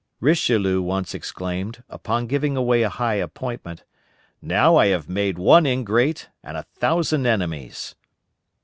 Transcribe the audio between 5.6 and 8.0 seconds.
ingrate and a thousand enemies."